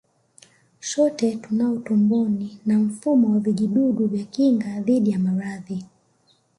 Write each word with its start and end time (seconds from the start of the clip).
Sote 0.79 1.35
tunao 1.35 1.77
tumboni 1.77 2.59
na 2.65 2.79
mfumo 2.79 3.31
wa 3.33 3.39
vijidudu 3.39 4.07
vya 4.07 4.23
kinga 4.25 4.79
dhidi 4.79 5.09
ya 5.11 5.19
maradhi 5.19 5.85